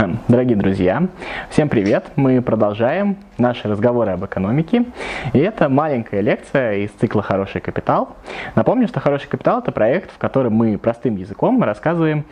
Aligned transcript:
Дорогие 0.28 0.56
друзья, 0.56 1.08
всем 1.50 1.68
привет! 1.68 2.06
Мы 2.16 2.40
продолжаем 2.40 3.16
наши 3.40 3.68
разговоры 3.68 4.12
об 4.12 4.24
экономике. 4.24 4.84
И 5.32 5.38
это 5.38 5.68
маленькая 5.68 6.20
лекция 6.20 6.76
из 6.76 6.90
цикла 6.92 7.22
«Хороший 7.22 7.60
капитал». 7.60 8.16
Напомню, 8.54 8.86
что 8.86 9.00
«Хороший 9.00 9.28
капитал»— 9.28 9.58
это 9.60 9.72
проект, 9.72 10.12
в 10.12 10.18
котором 10.18 10.54
мы 10.54 10.78
простым 10.78 11.16
языком 11.16 11.62
рассказываем 11.62 12.24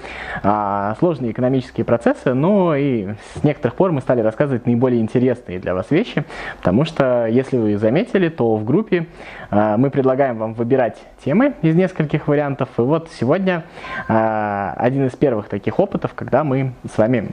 а, 0.42 0.94
сложные 0.98 1.32
экономические 1.32 1.84
процессы, 1.84 2.34
но 2.34 2.74
и 2.76 3.08
с 3.34 3.42
некоторых 3.42 3.74
пор 3.74 3.92
мы 3.92 4.00
стали 4.00 4.20
рассказывать 4.20 4.66
наиболее 4.66 5.00
интересные 5.00 5.58
для 5.58 5.74
вас 5.74 5.90
вещи, 5.90 6.24
потому 6.58 6.84
что, 6.84 7.26
если 7.26 7.56
вы 7.56 7.76
заметили, 7.78 8.28
то 8.28 8.56
в 8.56 8.64
группе 8.64 9.06
а, 9.50 9.76
мы 9.76 9.90
предлагаем 9.90 10.38
вам 10.38 10.54
выбирать 10.54 10.98
темы 11.24 11.54
из 11.62 11.74
нескольких 11.74 12.28
вариантов. 12.28 12.68
И 12.78 12.80
вот 12.82 13.08
сегодня 13.18 13.64
а, 14.08 14.74
один 14.76 15.06
из 15.06 15.16
первых 15.16 15.48
таких 15.48 15.78
опытов, 15.80 16.12
когда 16.14 16.44
мы 16.44 16.72
с 16.90 16.98
вами 16.98 17.28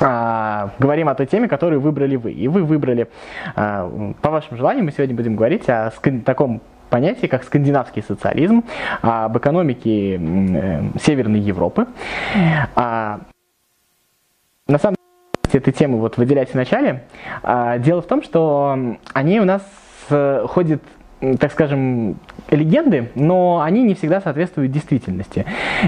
а, 0.00 0.70
говорим 0.78 1.08
о 1.08 1.14
той 1.14 1.26
теме, 1.26 1.48
которую 1.48 1.80
выбрали 1.80 2.16
вы. 2.16 2.32
И 2.32 2.48
вы 2.48 2.64
выбрали, 2.64 3.08
а, 3.54 4.12
по 4.20 4.30
вашему 4.30 4.56
желанию, 4.56 4.84
мы 4.84 4.92
сегодня 4.92 5.14
будем 5.14 5.36
говорить 5.36 5.68
о 5.68 5.92
таком 6.24 6.62
понятии, 6.88 7.26
как 7.26 7.44
скандинавский 7.44 8.02
социализм, 8.02 8.64
об 9.00 9.38
экономике 9.38 10.16
э, 10.16 10.82
Северной 11.00 11.38
Европы. 11.38 11.86
А, 12.74 13.20
на 14.66 14.78
самом 14.78 14.96
деле, 14.96 15.60
этой 15.62 15.72
темы 15.72 15.98
вот 15.98 16.16
выделять 16.16 16.50
в 16.50 16.54
начале. 16.54 17.04
А, 17.42 17.78
дело 17.78 18.02
в 18.02 18.06
том, 18.06 18.22
что 18.22 18.96
они 19.12 19.40
у 19.40 19.44
нас 19.44 19.62
э, 20.10 20.44
ходят 20.48 20.82
так 21.38 21.52
скажем, 21.52 22.16
легенды, 22.50 23.10
но 23.14 23.60
они 23.60 23.82
не 23.82 23.94
всегда 23.94 24.20
соответствуют 24.20 24.72
действительности. 24.72 25.44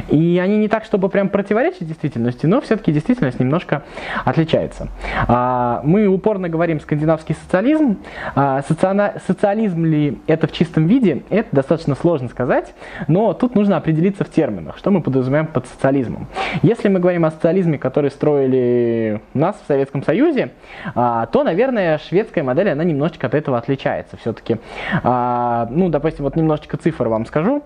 И 0.09 0.39
они 0.43 0.59
не 0.59 0.69
так, 0.69 0.85
чтобы 0.85 1.09
прям 1.09 1.29
противоречат 1.29 1.87
действительности, 1.87 2.47
но 2.47 2.61
все-таки 2.61 2.93
действительность 2.93 3.41
немножко 3.41 3.83
отличается. 4.25 4.89
А, 5.29 5.81
мы 5.85 6.07
упорно 6.07 6.49
говорим 6.49 6.81
скандинавский 6.81 7.35
социализм. 7.35 7.99
А, 8.35 8.63
социализм 8.63 9.85
ли 9.85 10.19
это 10.27 10.47
в 10.47 10.53
чистом 10.53 10.87
виде, 10.87 11.23
это 11.31 11.49
достаточно 11.53 11.95
сложно 11.95 12.29
сказать, 12.29 12.75
но 13.09 13.33
тут 13.33 13.55
нужно 13.55 13.77
определиться 13.77 14.25
в 14.25 14.31
терминах, 14.31 14.77
что 14.77 14.91
мы 14.91 15.01
подразумеваем 15.01 15.47
под 15.47 15.67
социализмом. 15.67 16.27
Если 16.63 16.89
мы 16.89 17.01
говорим 17.01 17.25
о 17.25 17.31
социализме, 17.31 17.79
который 17.79 18.11
строили 18.11 19.23
нас 19.33 19.57
в 19.63 19.67
Советском 19.67 20.03
Союзе, 20.05 20.53
а, 20.95 21.27
то, 21.27 21.43
наверное, 21.43 21.99
шведская 21.99 22.43
модель, 22.43 22.71
она 22.71 22.85
немножечко 22.85 23.27
от 23.27 23.35
этого 23.35 23.57
отличается. 23.57 24.17
Все-таки 24.19 24.59
ну, 25.71 25.89
допустим, 25.89 26.25
вот 26.25 26.37
немножечко 26.37 26.77
цифр 26.77 27.09
вам 27.09 27.27
скажу. 27.27 27.63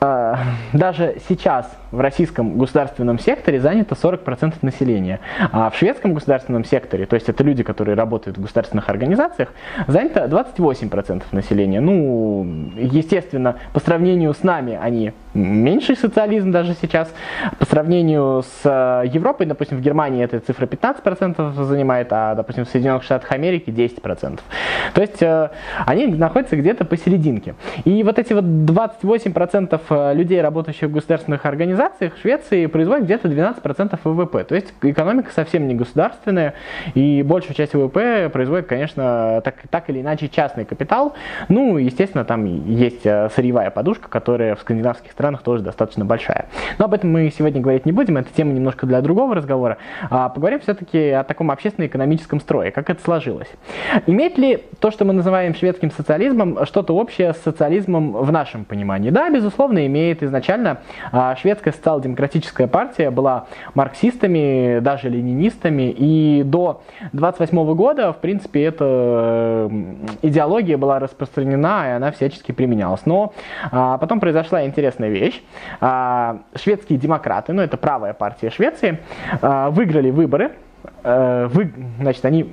А, 0.00 0.38
даже 0.72 1.16
сейчас 1.28 1.70
в 1.90 2.00
российском 2.00 2.58
государственном 2.58 3.18
секторе 3.18 3.60
занято 3.60 3.94
40% 3.94 4.54
населения, 4.62 5.20
а 5.52 5.70
в 5.70 5.76
шведском 5.76 6.14
государственном 6.14 6.64
секторе, 6.64 7.06
то 7.06 7.14
есть 7.14 7.28
это 7.28 7.42
люди, 7.44 7.62
которые 7.62 7.94
работают 7.94 8.38
в 8.38 8.42
государственных 8.42 8.88
организациях, 8.88 9.52
занято 9.86 10.24
28% 10.24 11.22
населения. 11.32 11.80
Ну, 11.80 12.70
естественно, 12.76 13.56
по 13.72 13.80
сравнению 13.80 14.34
с 14.34 14.42
нами 14.42 14.78
они 14.80 15.12
меньший 15.34 15.96
социализм 15.96 16.50
даже 16.50 16.74
сейчас. 16.80 17.12
По 17.58 17.66
сравнению 17.66 18.42
с 18.42 18.60
э, 18.64 19.08
Европой, 19.08 19.46
допустим, 19.46 19.78
в 19.78 19.80
Германии 19.80 20.24
эта 20.24 20.40
цифра 20.40 20.66
15% 20.66 21.62
занимает, 21.64 22.08
а, 22.10 22.34
допустим, 22.34 22.64
в 22.64 22.68
Соединенных 22.68 23.02
Штатах 23.02 23.32
Америки 23.32 23.70
10%. 23.70 24.40
То 24.94 25.00
есть 25.00 25.22
э, 25.22 25.50
они 25.86 26.06
находятся 26.06 26.56
где-то 26.56 26.84
посерединке. 26.84 27.54
И 27.84 28.02
вот 28.02 28.18
эти 28.18 28.32
вот 28.32 28.44
28% 28.44 29.80
э, 29.88 30.14
людей, 30.14 30.40
работающих 30.40 30.88
в 30.88 30.92
государственных 30.92 31.44
организациях 31.44 31.85
в 31.90 32.18
Швеции, 32.20 32.66
производят 32.66 33.04
где-то 33.04 33.28
12% 33.28 33.98
ВВП. 34.04 34.44
То 34.44 34.54
есть 34.54 34.72
экономика 34.82 35.30
совсем 35.32 35.66
не 35.68 35.74
государственная, 35.74 36.54
и 36.94 37.22
большую 37.22 37.54
часть 37.54 37.74
ВВП 37.74 38.28
производит, 38.32 38.66
конечно, 38.66 39.40
так, 39.44 39.56
так 39.70 39.88
или 39.90 40.00
иначе 40.00 40.28
частный 40.28 40.64
капитал. 40.64 41.14
Ну, 41.48 41.78
естественно, 41.78 42.24
там 42.24 42.44
есть 42.66 43.04
э, 43.04 43.28
сырьевая 43.34 43.70
подушка, 43.70 44.08
которая 44.08 44.54
в 44.54 44.60
скандинавских 44.60 45.12
странах 45.12 45.42
тоже 45.42 45.62
достаточно 45.62 46.04
большая. 46.04 46.46
Но 46.78 46.86
об 46.86 46.94
этом 46.94 47.10
мы 47.10 47.30
сегодня 47.30 47.60
говорить 47.60 47.86
не 47.86 47.92
будем, 47.92 48.16
это 48.16 48.28
тема 48.34 48.52
немножко 48.52 48.86
для 48.86 49.00
другого 49.00 49.34
разговора. 49.34 49.78
А 50.10 50.28
поговорим 50.28 50.60
все-таки 50.60 51.10
о 51.10 51.24
таком 51.24 51.50
общественно-экономическом 51.50 52.40
строе, 52.40 52.70
как 52.70 52.90
это 52.90 53.02
сложилось. 53.02 53.48
Имеет 54.06 54.38
ли 54.38 54.64
то, 54.80 54.90
что 54.90 55.04
мы 55.04 55.12
называем 55.12 55.54
шведским 55.54 55.90
социализмом, 55.90 56.64
что-то 56.66 56.94
общее 56.94 57.32
с 57.32 57.38
социализмом 57.38 58.12
в 58.12 58.32
нашем 58.32 58.64
понимании. 58.64 59.10
Да, 59.10 59.30
безусловно, 59.30 59.86
имеет 59.86 60.22
изначально 60.22 60.78
а, 61.12 61.34
шведская 61.66 61.72
социал-демократическая 61.72 62.66
партия 62.66 63.10
была 63.10 63.46
марксистами, 63.74 64.78
даже 64.80 65.08
ленинистами, 65.08 65.90
и 65.90 66.42
до 66.44 66.82
28 67.12 67.74
года, 67.74 68.12
в 68.12 68.18
принципе, 68.18 68.64
эта 68.64 69.70
идеология 70.22 70.76
была 70.76 70.98
распространена, 70.98 71.88
и 71.88 71.90
она 71.90 72.10
всячески 72.12 72.52
применялась. 72.52 73.06
Но 73.06 73.32
а, 73.70 73.98
потом 73.98 74.20
произошла 74.20 74.64
интересная 74.64 75.08
вещь. 75.08 75.42
А, 75.80 76.38
шведские 76.54 76.98
демократы, 76.98 77.52
ну 77.52 77.62
это 77.62 77.76
правая 77.76 78.14
партия 78.14 78.50
Швеции, 78.50 79.00
выиграли 79.42 80.10
выборы, 80.10 80.52
э, 81.02 81.48
вы, 81.50 81.72
значит, 82.00 82.24
они... 82.24 82.44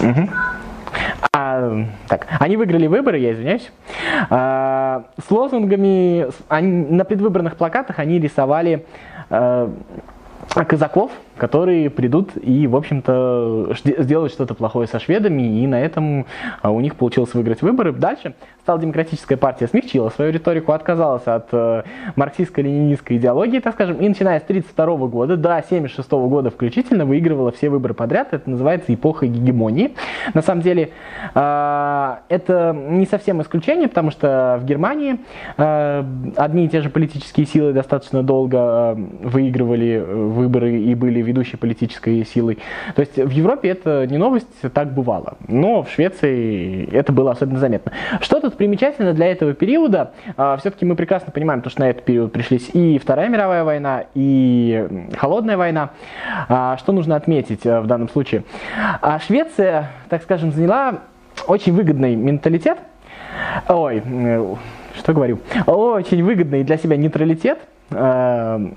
Угу. 0.00 0.28
А, 1.40 1.84
так, 2.08 2.26
они 2.40 2.56
выиграли 2.56 2.88
выборы, 2.88 3.18
я 3.18 3.32
извиняюсь. 3.32 3.70
А, 4.28 5.04
с 5.24 5.30
лозунгами, 5.30 6.26
они, 6.48 6.86
на 6.90 7.04
предвыборных 7.04 7.56
плакатах 7.56 8.00
они 8.00 8.18
рисовали 8.18 8.84
а, 9.30 9.72
казаков, 10.66 11.12
которые 11.38 11.88
придут 11.88 12.32
и, 12.36 12.66
в 12.66 12.76
общем-то, 12.76 13.74
сделают 13.98 14.32
что-то 14.32 14.54
плохое 14.54 14.86
со 14.86 14.98
шведами, 14.98 15.62
и 15.62 15.66
на 15.66 15.80
этом 15.80 16.26
а, 16.60 16.70
у 16.70 16.80
них 16.80 16.96
получилось 16.96 17.32
выиграть 17.34 17.62
выборы. 17.62 17.92
Дальше 17.92 18.34
стала 18.68 18.78
демократическая 18.80 19.38
партия 19.38 19.66
смягчила 19.66 20.10
свою 20.10 20.30
риторику, 20.30 20.72
отказалась 20.72 21.26
от 21.26 21.48
э, 21.52 21.84
марксистско-ленинистской 22.16 23.16
идеологии, 23.16 23.60
так 23.60 23.72
скажем, 23.72 23.96
и 23.96 24.06
начиная 24.06 24.40
с 24.40 24.42
1932 24.42 25.06
года 25.08 25.36
до 25.38 25.56
1976 25.56 26.10
года 26.28 26.50
включительно 26.50 27.06
выигрывала 27.06 27.50
все 27.50 27.70
выборы 27.70 27.94
подряд. 27.94 28.34
Это 28.34 28.50
называется 28.50 28.92
эпоха 28.92 29.26
гегемонии. 29.26 29.94
На 30.34 30.42
самом 30.42 30.60
деле, 30.60 30.90
э, 31.34 32.14
это 32.28 32.76
не 32.78 33.06
совсем 33.06 33.40
исключение, 33.40 33.88
потому 33.88 34.10
что 34.10 34.58
в 34.60 34.66
Германии 34.66 35.18
э, 35.56 36.04
одни 36.36 36.66
и 36.66 36.68
те 36.68 36.82
же 36.82 36.90
политические 36.90 37.46
силы 37.46 37.72
достаточно 37.72 38.22
долго 38.22 38.94
выигрывали 39.22 39.92
э, 39.92 40.14
выборы 40.14 40.78
и 40.78 40.94
были 40.94 41.22
ведущей 41.28 41.56
политической 41.56 42.24
силой. 42.24 42.58
То 42.94 43.00
есть 43.00 43.16
в 43.16 43.30
Европе 43.30 43.68
это 43.68 44.06
не 44.06 44.18
новость, 44.18 44.48
так 44.74 44.92
бывало. 44.92 45.36
Но 45.46 45.82
в 45.82 45.90
Швеции 45.90 46.88
это 46.92 47.12
было 47.12 47.30
особенно 47.30 47.58
заметно. 47.58 47.92
Что 48.20 48.40
тут 48.40 48.56
примечательно 48.56 49.12
для 49.12 49.26
этого 49.26 49.54
периода? 49.54 50.12
А, 50.36 50.56
Все-таки 50.56 50.84
мы 50.84 50.96
прекрасно 50.96 51.32
понимаем, 51.32 51.62
то, 51.62 51.70
что 51.70 51.80
на 51.80 51.90
этот 51.90 52.04
период 52.04 52.32
пришлись 52.32 52.70
и 52.72 52.98
Вторая 52.98 53.28
мировая 53.28 53.64
война, 53.64 54.04
и 54.14 54.86
Холодная 55.16 55.56
война. 55.56 55.90
А, 56.48 56.76
что 56.78 56.92
нужно 56.92 57.16
отметить 57.16 57.64
э, 57.66 57.80
в 57.80 57.86
данном 57.86 58.08
случае? 58.08 58.44
А 59.00 59.18
Швеция, 59.20 59.90
так 60.08 60.22
скажем, 60.22 60.52
заняла 60.52 61.00
очень 61.46 61.72
выгодный 61.72 62.16
менталитет. 62.16 62.78
Ой, 63.68 64.02
э, 64.04 64.54
что 64.96 65.12
говорю? 65.12 65.38
Очень 65.66 66.24
выгодный 66.24 66.64
для 66.64 66.76
себя 66.76 66.96
нейтралитет 66.96 67.60
э, 67.90 68.68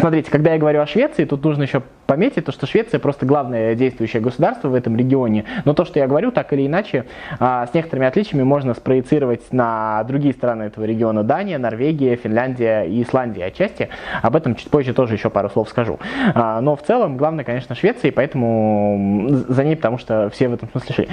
Смотрите, 0.00 0.30
когда 0.30 0.54
я 0.54 0.58
говорю 0.58 0.80
о 0.80 0.86
Швеции, 0.86 1.24
тут 1.24 1.44
нужно 1.44 1.62
еще 1.64 1.82
пометить, 2.10 2.44
то, 2.44 2.50
что 2.50 2.66
Швеция 2.66 2.98
просто 2.98 3.24
главное 3.24 3.76
действующее 3.76 4.20
государство 4.20 4.66
в 4.68 4.74
этом 4.74 4.96
регионе. 4.96 5.44
Но 5.64 5.74
то, 5.74 5.84
что 5.84 6.00
я 6.00 6.08
говорю, 6.08 6.32
так 6.32 6.52
или 6.52 6.66
иначе, 6.66 7.04
а, 7.38 7.68
с 7.68 7.72
некоторыми 7.72 8.08
отличиями 8.08 8.42
можно 8.42 8.74
спроецировать 8.74 9.52
на 9.52 10.02
другие 10.02 10.34
страны 10.34 10.64
этого 10.64 10.84
региона. 10.86 11.22
Дания, 11.22 11.56
Норвегия, 11.56 12.16
Финляндия 12.16 12.82
и 12.82 13.00
Исландия 13.00 13.44
отчасти. 13.44 13.90
Об 14.22 14.34
этом 14.34 14.56
чуть 14.56 14.70
позже 14.70 14.92
тоже 14.92 15.14
еще 15.14 15.30
пару 15.30 15.50
слов 15.50 15.68
скажу. 15.68 16.00
А, 16.34 16.60
но 16.60 16.74
в 16.74 16.82
целом, 16.82 17.16
главное, 17.16 17.44
конечно, 17.44 17.76
Швеция, 17.76 18.08
и 18.08 18.12
поэтому 18.12 19.28
за 19.46 19.62
ней, 19.62 19.76
потому 19.76 19.98
что 19.98 20.30
все 20.30 20.48
в 20.48 20.54
этом 20.54 20.68
смысле 20.68 20.92
шли. 20.92 21.08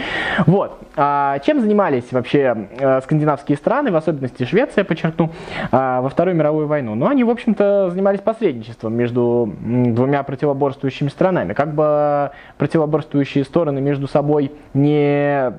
Вот. 0.48 0.80
А, 0.96 1.38
чем 1.46 1.62
занимались 1.62 2.12
вообще 2.12 2.70
скандинавские 3.04 3.56
страны, 3.56 3.92
в 3.92 3.96
особенности 3.96 4.46
Швеция, 4.46 4.84
подчеркну, 4.84 5.30
во 5.72 6.10
Вторую 6.10 6.36
мировую 6.36 6.66
войну? 6.66 6.96
Ну, 6.96 7.08
они, 7.08 7.24
в 7.24 7.30
общем-то, 7.30 7.92
занимались 7.92 8.22
посредничеством 8.22 8.96
между 8.96 9.54
двумя 9.62 10.24
противоборствующими 10.24 10.87
противоборствующими 10.88 11.10
сторонами. 11.10 11.54
Как 11.54 11.74
бы 11.74 12.32
противоборствующие 12.58 13.44
стороны 13.44 13.82
между 13.82 14.08
собой 14.08 14.52
не 14.74 15.54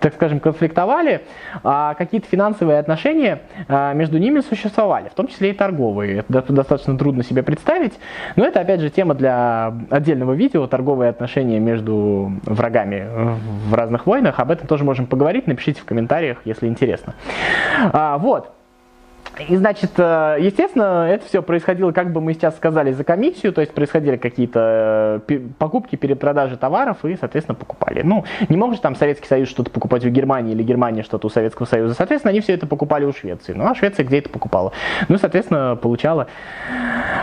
так 0.00 0.14
скажем, 0.14 0.40
конфликтовали, 0.40 1.20
а 1.62 1.92
какие-то 1.92 2.26
финансовые 2.26 2.78
отношения 2.78 3.42
а, 3.68 3.92
между 3.92 4.16
ними 4.16 4.40
существовали, 4.40 5.10
в 5.10 5.14
том 5.14 5.28
числе 5.28 5.50
и 5.50 5.52
торговые. 5.52 6.24
Это 6.26 6.54
достаточно 6.54 6.96
трудно 6.96 7.22
себе 7.22 7.42
представить, 7.42 7.92
но 8.34 8.46
это, 8.46 8.60
опять 8.60 8.80
же, 8.80 8.88
тема 8.88 9.14
для 9.14 9.74
отдельного 9.90 10.32
видео, 10.32 10.66
торговые 10.66 11.10
отношения 11.10 11.60
между 11.60 12.32
врагами 12.46 13.08
в 13.68 13.74
разных 13.74 14.06
войнах. 14.06 14.40
Об 14.40 14.50
этом 14.50 14.66
тоже 14.66 14.84
можем 14.84 15.04
поговорить, 15.04 15.46
напишите 15.46 15.82
в 15.82 15.84
комментариях, 15.84 16.38
если 16.46 16.66
интересно. 16.66 17.12
А, 17.92 18.16
вот. 18.16 18.54
И, 19.48 19.56
значит, 19.56 19.92
э, 19.96 20.36
естественно, 20.40 21.06
это 21.08 21.26
все 21.26 21.42
происходило, 21.42 21.92
как 21.92 22.12
бы 22.12 22.20
мы 22.20 22.34
сейчас 22.34 22.56
сказали, 22.56 22.92
за 22.92 23.04
комиссию, 23.04 23.52
то 23.52 23.60
есть 23.60 23.72
происходили 23.72 24.16
какие-то 24.16 25.22
э, 25.28 25.40
покупки, 25.58 25.96
перепродажи 25.96 26.56
товаров 26.56 27.04
и, 27.04 27.16
соответственно, 27.16 27.54
покупали. 27.54 28.02
Ну, 28.02 28.24
не 28.48 28.56
может 28.56 28.82
там 28.82 28.94
Советский 28.96 29.28
Союз 29.28 29.48
что-то 29.48 29.70
покупать 29.70 30.04
у 30.04 30.08
Германии 30.08 30.52
или 30.52 30.62
Германия 30.62 31.02
что-то 31.02 31.26
у 31.26 31.30
Советского 31.30 31.66
Союза. 31.66 31.94
Соответственно, 31.94 32.30
они 32.30 32.40
все 32.40 32.54
это 32.54 32.66
покупали 32.66 33.04
у 33.04 33.12
Швеции. 33.12 33.52
Ну, 33.52 33.66
а 33.66 33.74
Швеция 33.74 34.04
где 34.04 34.18
это 34.18 34.28
покупала? 34.28 34.72
Ну, 35.08 35.18
соответственно, 35.18 35.76
получала 35.76 36.26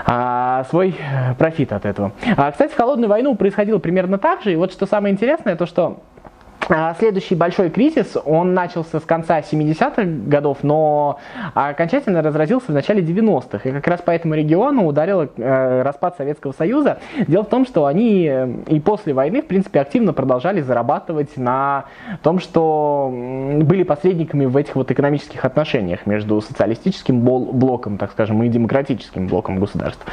а, 0.06 0.66
свой 0.70 0.96
профит 1.38 1.72
от 1.72 1.86
этого. 1.86 2.12
А, 2.36 2.52
кстати, 2.52 2.72
в 2.72 2.76
холодную 2.76 3.10
войну 3.10 3.36
происходило 3.36 3.78
примерно 3.80 4.18
так 4.18 4.42
же. 4.42 4.54
И 4.54 4.56
вот 4.56 4.72
что 4.72 4.86
самое 4.86 5.14
интересное, 5.14 5.56
то 5.56 5.66
что 5.66 6.02
следующий 7.00 7.36
большой 7.36 7.70
кризис, 7.70 8.18
он 8.26 8.54
начался 8.54 9.00
с 9.00 9.04
конца 9.04 9.40
70-х 9.40 10.04
годов, 10.28 10.60
но 10.64 11.20
окончательно 11.54 12.22
разразился 12.22 12.72
в 12.72 12.74
начале 12.74 13.02
90-х. 13.02 13.70
И 13.70 13.72
как 13.72 13.88
раз 13.88 14.02
по 14.02 14.12
этому 14.12 14.34
региону 14.34 14.86
ударил 14.86 15.22
э, 15.22 15.82
распад 15.82 16.18
Советского 16.18 16.52
Союза. 16.52 17.00
Дело 17.28 17.44
в 17.44 17.50
том, 17.50 17.66
что 17.66 17.86
они 17.86 18.28
э, 18.30 18.50
и 18.68 18.80
после 18.80 19.14
войны, 19.14 19.42
в 19.42 19.48
принципе, 19.48 19.80
активно 19.80 20.14
продолжали 20.14 20.62
зарабатывать 20.62 21.38
на 21.38 21.86
том, 22.22 22.40
что 22.40 23.12
были 23.12 23.84
посредниками 23.84 24.46
в 24.46 24.58
этих 24.58 24.76
вот 24.76 24.92
экономических 24.92 25.46
отношениях 25.46 26.06
между 26.06 26.42
социалистическим 26.42 27.22
блоком, 27.22 27.98
так 27.98 28.12
скажем, 28.12 28.44
и 28.44 28.50
демократическим 28.50 29.28
блоком 29.28 29.60
государств. 29.60 30.06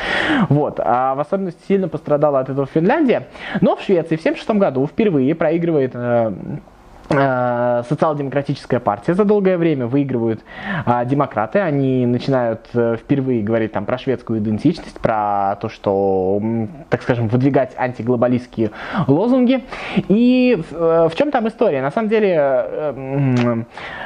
Вот. 0.49 0.79
А 0.79 1.15
в 1.15 1.21
особенности 1.21 1.61
сильно 1.67 1.89
пострадала 1.89 2.41
от 2.41 2.49
этого 2.49 2.67
Финляндия. 2.67 3.29
Но 3.61 3.77
в 3.77 3.81
Швеции 3.83 4.17
в 4.17 4.21
1976 4.21 4.51
году 4.59 4.87
впервые 4.87 5.35
проигрывает 5.35 5.95
э, 6.45 6.59
Э, 6.59 6.74
социал-демократическая 7.09 8.81
партия 8.81 9.15
за 9.15 9.25
долгое 9.25 9.59
время 9.59 9.87
выигрывают 9.87 10.43
а, 10.87 11.05
демократы, 11.05 11.59
они 11.59 12.07
начинают 12.07 12.69
а, 12.75 12.97
впервые 12.97 13.43
говорить 13.43 13.73
там 13.73 13.85
про 13.85 13.99
шведскую 13.99 14.41
идентичность, 14.41 14.99
про 15.01 15.57
то, 15.61 15.69
что, 15.69 16.41
так 16.89 17.03
скажем, 17.03 17.29
выдвигать 17.29 17.73
антиглобалистские 17.77 18.71
лозунги. 19.07 19.65
И 20.09 20.63
в, 20.71 21.09
в 21.11 21.17
чем 21.17 21.31
там 21.31 21.47
история? 21.49 21.83
На 21.83 21.91
самом 21.91 22.09
деле 22.09 22.35
э, 22.37 23.63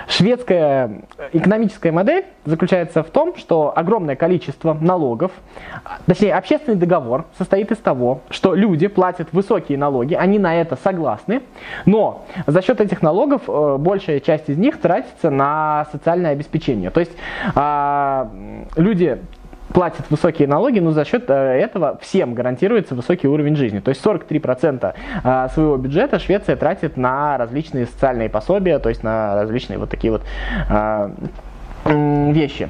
шведская 0.08 1.02
экономическая 1.32 1.92
модель 1.92 2.24
заключается 2.44 3.02
в 3.02 3.10
том, 3.10 3.36
что 3.36 3.72
огромное 3.76 4.16
количество 4.16 4.74
налогов, 4.74 5.30
точнее 6.06 6.34
общественный 6.34 6.76
договор 6.76 7.26
состоит 7.36 7.70
из 7.70 7.78
того, 7.78 8.20
что 8.30 8.54
люди 8.54 8.88
платят 8.88 9.28
высокие 9.32 9.78
налоги, 9.78 10.14
они 10.14 10.38
на 10.38 10.60
это 10.60 10.76
согласны, 10.76 11.42
но 11.86 12.26
за 12.46 12.62
счет 12.62 12.80
этих 12.88 13.02
налогов 13.02 13.42
э, 13.48 13.76
большая 13.78 14.20
часть 14.20 14.48
из 14.48 14.56
них 14.56 14.80
тратится 14.80 15.30
на 15.30 15.86
социальное 15.92 16.32
обеспечение. 16.32 16.90
То 16.90 17.00
есть 17.00 17.12
а, 17.54 18.30
люди 18.76 19.18
платят 19.72 20.10
высокие 20.10 20.48
налоги, 20.48 20.78
но 20.78 20.92
за 20.92 21.04
счет 21.04 21.28
э, 21.28 21.34
этого 21.34 21.98
всем 22.00 22.34
гарантируется 22.34 22.94
высокий 22.94 23.28
уровень 23.28 23.56
жизни. 23.56 23.80
То 23.80 23.90
есть 23.90 24.04
43% 24.04 24.94
а, 25.22 25.48
своего 25.50 25.76
бюджета 25.76 26.18
Швеция 26.18 26.56
тратит 26.56 26.96
на 26.96 27.36
различные 27.36 27.86
социальные 27.86 28.30
пособия, 28.30 28.78
то 28.78 28.88
есть 28.88 29.02
на 29.02 29.34
различные 29.34 29.78
вот 29.78 29.90
такие 29.90 30.12
вот 30.12 30.22
а, 30.70 31.12
вещи. 31.84 32.68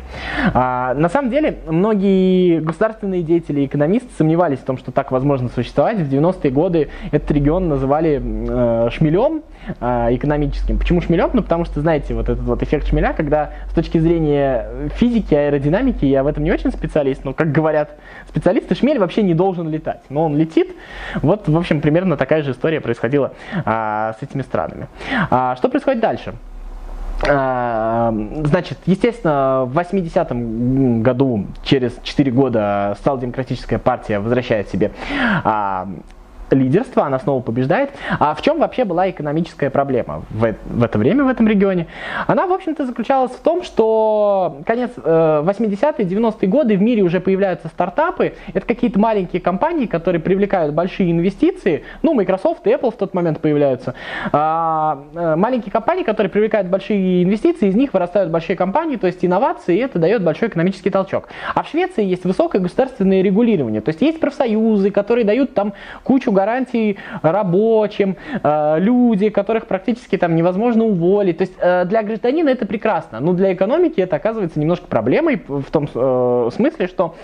На 0.55 1.09
самом 1.11 1.31
деле, 1.31 1.59
многие 1.67 2.61
государственные 2.61 3.23
деятели 3.23 3.63
и 3.63 3.67
экономисты 3.67 4.09
сомневались 4.17 4.59
в 4.61 4.65
том, 4.65 4.79
что 4.79 4.93
так 4.93 5.11
возможно 5.11 5.49
существовать. 5.49 5.99
В 5.99 6.13
90-е 6.13 6.51
годы 6.53 6.89
этот 7.11 7.29
регион 7.33 7.69
называли 7.69 8.23
э, 8.23 8.91
шмелем 8.91 9.43
э, 9.81 10.15
экономическим. 10.15 10.79
Почему 10.79 11.01
шмелем? 11.01 11.31
Ну, 11.33 11.43
потому 11.43 11.65
что, 11.65 11.81
знаете, 11.81 12.15
вот 12.15 12.29
этот 12.29 12.45
вот 12.45 12.63
эффект 12.63 12.89
шмеля, 12.89 13.13
когда 13.13 13.51
с 13.71 13.75
точки 13.75 13.99
зрения 13.99 14.67
физики, 14.97 15.35
аэродинамики, 15.35 16.05
я 16.05 16.23
в 16.23 16.27
этом 16.27 16.45
не 16.45 16.53
очень 16.53 16.71
специалист, 16.71 17.25
но, 17.25 17.33
как 17.33 17.53
говорят 17.53 17.99
специалисты, 18.29 18.75
шмель 18.75 18.99
вообще 18.99 19.23
не 19.23 19.35
должен 19.35 19.69
летать. 19.69 20.03
Но 20.09 20.25
он 20.25 20.37
летит. 20.37 20.75
Вот, 21.23 21.49
в 21.49 21.57
общем, 21.57 21.81
примерно 21.81 22.17
такая 22.17 22.43
же 22.43 22.53
история 22.53 22.81
происходила 22.81 23.33
а, 23.65 24.15
с 24.19 24.23
этими 24.23 24.43
странами. 24.43 24.89
А, 25.31 25.57
что 25.57 25.69
происходит 25.69 26.01
дальше? 26.01 26.35
А, 27.27 28.15
значит, 28.45 28.79
естественно, 28.87 29.65
в 29.67 29.77
80-м 29.77 31.03
году, 31.03 31.47
через 31.65 31.99
4 32.03 32.31
года, 32.31 32.95
социал-демократическая 32.99 33.79
партия 33.79 34.21
возвращает 34.21 34.69
себе 34.69 34.93
а, 35.45 35.89
лидерство, 36.51 37.05
она 37.05 37.19
снова 37.19 37.43
побеждает. 37.43 37.91
А 38.19 38.35
в 38.35 38.43
чем 38.43 38.59
вообще 38.59 38.85
была 38.85 39.11
экономическая 39.11 39.71
проблема 39.71 40.23
в, 40.31 40.55
в 40.67 40.83
это 40.83 40.99
время 40.99 41.25
в 41.25 41.29
этом 41.29 41.47
регионе? 41.49 41.87
Она, 42.27 42.47
в 42.47 42.53
общем-то, 42.53 42.87
заключалась 42.87 43.33
в 43.33 43.41
том, 43.41 43.63
что 43.63 44.59
конец 44.67 44.91
э, 44.97 45.43
80-е, 45.45 46.07
90-е 46.07 46.49
годы 46.49 46.77
в 46.77 46.83
мире 46.83 47.03
уже 47.03 47.21
появляются 47.21 47.69
стартапы. 47.69 48.35
Это 48.55 48.67
какие-то 48.67 48.99
маленькие 48.99 49.41
компании, 49.41 49.87
которые 49.87 50.21
привлекают 50.21 50.75
большие 50.75 51.11
инвестиции. 51.11 51.85
Ну, 52.03 52.15
Microsoft 52.15 52.67
и 52.67 52.71
Apple 52.71 52.93
в 52.93 52.97
тот 52.97 53.15
момент 53.15 53.41
появляются. 53.41 53.95
А, 54.33 55.05
э, 55.15 55.37
маленькие 55.37 55.73
компании, 55.73 56.03
которые 56.03 56.31
привлекают 56.31 56.69
большие 56.69 57.23
инвестиции, 57.23 57.69
из 57.69 57.75
них 57.75 57.93
вырастают 57.93 58.31
большие 58.31 58.57
компании, 58.57 58.97
то 58.97 59.07
есть 59.07 59.25
инновации, 59.25 59.77
и 59.77 59.81
это 59.81 59.99
дает 59.99 60.23
большой 60.23 60.49
экономический 60.49 60.91
толчок. 60.91 61.29
А 61.55 61.63
в 61.63 61.69
Швеции 61.69 62.05
есть 62.05 62.25
высокое 62.25 62.61
государственное 62.61 63.23
регулирование. 63.23 63.81
То 63.81 63.91
есть 63.91 64.01
есть 64.03 64.21
профсоюзы, 64.21 64.91
которые 64.91 65.25
дают 65.25 65.55
там 65.55 65.73
кучу 66.03 66.33
гарантий 66.39 66.99
рабочим, 67.23 68.17
э, 68.43 68.77
люди, 68.79 69.29
которых 69.29 69.67
практически 69.67 70.17
там 70.17 70.37
невозможно 70.37 70.85
уволить. 70.85 71.39
То 71.39 71.43
есть 71.43 71.55
э, 71.59 71.85
для 71.85 72.03
гражданина 72.03 72.51
это 72.51 72.67
прекрасно, 72.67 73.21
но 73.21 73.33
для 73.33 73.53
экономики 73.53 74.01
это 74.01 74.17
оказывается 74.17 74.61
немножко 74.61 74.87
проблемой 74.87 75.43
в 75.49 75.71
том 75.71 75.89
э, 75.93 76.51
смысле, 76.55 76.87
что 76.87 77.15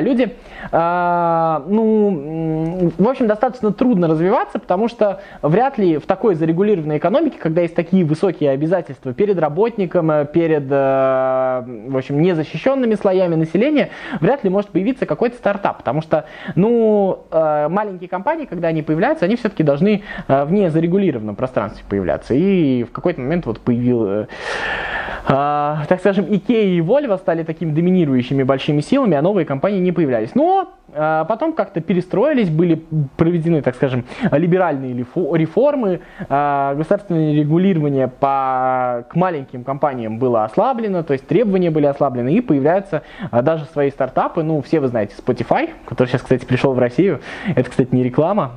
люди, 0.00 0.34
ну, 0.72 2.92
в 2.98 3.08
общем, 3.08 3.26
достаточно 3.26 3.72
трудно 3.72 4.08
развиваться, 4.08 4.58
потому 4.58 4.88
что 4.88 5.20
вряд 5.42 5.78
ли 5.78 5.98
в 5.98 6.06
такой 6.06 6.34
зарегулированной 6.34 6.98
экономике, 6.98 7.38
когда 7.38 7.62
есть 7.62 7.74
такие 7.74 8.04
высокие 8.04 8.50
обязательства 8.50 9.14
перед 9.14 9.38
работником, 9.38 10.26
перед, 10.32 10.68
в 10.68 11.96
общем, 11.96 12.20
незащищенными 12.20 12.94
слоями 12.94 13.34
населения, 13.34 13.90
вряд 14.20 14.44
ли 14.44 14.50
может 14.50 14.70
появиться 14.70 15.06
какой-то 15.06 15.36
стартап, 15.36 15.78
потому 15.78 16.02
что, 16.02 16.24
ну, 16.54 17.24
маленькие 17.30 18.08
компании, 18.08 18.46
когда 18.46 18.68
они 18.68 18.82
появляются, 18.82 19.24
они 19.24 19.36
все-таки 19.36 19.62
должны 19.62 20.02
э, 20.26 20.44
в 20.44 20.52
незарегулированном 20.52 21.36
пространстве 21.36 21.84
появляться. 21.88 22.34
И 22.34 22.84
в 22.84 22.92
какой-то 22.92 23.20
момент 23.20 23.46
вот 23.46 23.60
появилось, 23.60 24.28
э, 25.28 25.28
так 25.28 26.00
скажем, 26.00 26.26
Икея 26.28 26.76
и 26.76 26.80
Volvo 26.80 27.18
стали 27.18 27.42
такими 27.42 27.72
доминирующими 27.72 28.42
большими 28.42 28.80
силами, 28.80 29.16
а 29.16 29.22
новые 29.22 29.44
компании 29.44 29.78
не 29.78 29.92
появлялись. 29.92 30.34
Э, 30.92 31.24
потом 31.28 31.52
как-то 31.52 31.80
перестроились, 31.80 32.48
были 32.48 32.84
проведены, 33.16 33.62
так 33.62 33.74
скажем, 33.74 34.04
либеральные 34.30 34.94
реформы, 34.94 36.00
государственное 36.28 37.34
регулирование 37.34 38.08
по, 38.08 39.04
к 39.08 39.14
маленьким 39.14 39.64
компаниям 39.64 40.18
было 40.18 40.44
ослаблено, 40.44 41.02
то 41.02 41.12
есть 41.12 41.26
требования 41.26 41.70
были 41.70 41.86
ослаблены, 41.86 42.34
и 42.34 42.40
появляются 42.40 43.02
даже 43.32 43.64
свои 43.66 43.90
стартапы, 43.90 44.42
ну, 44.42 44.62
все 44.62 44.80
вы 44.80 44.88
знаете, 44.88 45.14
Spotify, 45.18 45.70
который 45.84 46.08
сейчас, 46.08 46.22
кстати, 46.22 46.44
пришел 46.44 46.72
в 46.72 46.78
Россию, 46.78 47.20
это, 47.54 47.68
кстати, 47.68 47.94
не 47.94 48.02
реклама, 48.02 48.52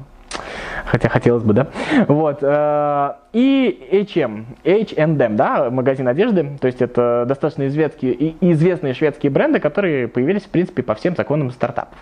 хотя 0.86 1.10
хотелось 1.10 1.44
бы, 1.44 1.54
да. 1.54 1.68
Вот. 2.08 2.40
Э, 2.42 3.14
и 3.34 4.06
H&M, 4.10 4.46
H&M, 4.66 5.36
да, 5.36 5.70
магазин 5.70 6.08
одежды, 6.08 6.58
то 6.60 6.68
есть 6.68 6.82
это 6.82 7.26
достаточно 7.28 7.68
известные, 7.68 8.36
известные 8.42 8.94
шведские 8.94 9.32
бренды, 9.32 9.60
которые 9.60 10.08
появились, 10.08 10.44
в 10.44 10.50
принципе, 10.50 10.84
по 10.84 10.96
всем 10.96 11.16
законам 11.16 11.52
стартапов. 11.52 11.98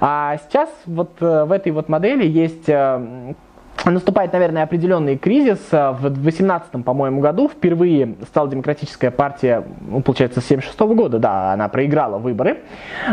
А 0.00 0.36
сейчас 0.48 0.70
вот 0.86 1.16
э, 1.20 1.44
в 1.44 1.52
этой 1.52 1.72
вот 1.72 1.88
модели 1.88 2.26
есть 2.26 2.68
э, 2.68 3.34
наступает, 3.84 4.32
наверное, 4.32 4.62
определенный 4.62 5.16
кризис. 5.16 5.58
В 5.70 6.22
18 6.22 6.84
по-моему, 6.84 7.20
году 7.20 7.48
впервые 7.48 8.16
стала 8.26 8.48
демократическая 8.48 9.10
партия, 9.10 9.64
ну, 9.80 10.02
получается, 10.02 10.40
с 10.40 10.46
76 10.46 10.78
года, 10.80 11.18
да, 11.18 11.52
она 11.52 11.68
проиграла 11.68 12.18
выборы 12.18 12.58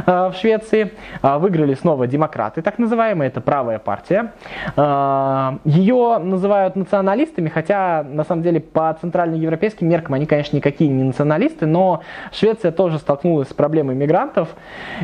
э, 0.05 0.29
в 0.29 0.33
Швеции. 0.39 0.91
Э, 1.21 1.37
выиграли 1.37 1.73
снова 1.75 2.07
демократы, 2.07 2.61
так 2.61 2.79
называемые, 2.79 3.29
это 3.29 3.39
правая 3.39 3.79
партия. 3.79 4.33
Э, 4.75 5.57
ее 5.63 6.17
называют 6.17 6.75
националистами, 6.75 7.49
хотя, 7.49 8.03
на 8.03 8.23
самом 8.23 8.43
деле, 8.43 8.59
по 8.59 8.95
центральноевропейским 8.99 9.87
меркам 9.87 10.15
они, 10.15 10.25
конечно, 10.25 10.57
никакие 10.57 10.89
не 10.89 11.03
националисты, 11.03 11.65
но 11.65 12.01
Швеция 12.31 12.71
тоже 12.71 12.99
столкнулась 12.99 13.49
с 13.49 13.53
проблемой 13.53 13.95
мигрантов. 13.95 14.49